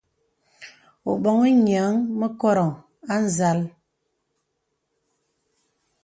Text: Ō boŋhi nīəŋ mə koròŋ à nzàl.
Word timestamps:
Ō 1.09 1.11
boŋhi 1.23 1.51
nīəŋ 1.65 1.93
mə 2.19 2.27
koròŋ 2.39 2.71
à 3.13 3.15
nzàl. 3.25 3.59